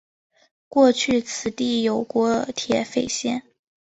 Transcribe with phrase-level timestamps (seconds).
[0.67, 3.43] 过去此地有国铁废线。